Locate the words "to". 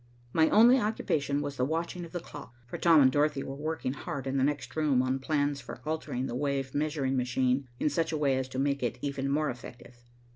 8.47-8.57